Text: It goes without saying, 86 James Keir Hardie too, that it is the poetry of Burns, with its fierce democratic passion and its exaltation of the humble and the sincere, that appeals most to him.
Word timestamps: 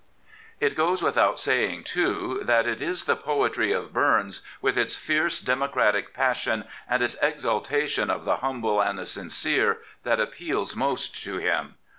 It 0.59 0.75
goes 0.75 1.03
without 1.03 1.39
saying, 1.39 1.81
86 1.81 1.93
James 1.93 1.93
Keir 1.93 2.05
Hardie 2.05 2.39
too, 2.39 2.43
that 2.45 2.65
it 2.65 2.81
is 2.81 3.05
the 3.05 3.15
poetry 3.15 3.71
of 3.71 3.93
Burns, 3.93 4.41
with 4.59 4.75
its 4.75 4.95
fierce 4.95 5.39
democratic 5.39 6.11
passion 6.15 6.63
and 6.89 7.03
its 7.03 7.15
exaltation 7.21 8.09
of 8.09 8.25
the 8.25 8.37
humble 8.37 8.81
and 8.81 8.97
the 8.97 9.05
sincere, 9.05 9.77
that 10.01 10.19
appeals 10.19 10.75
most 10.75 11.23
to 11.25 11.37
him. 11.37 11.75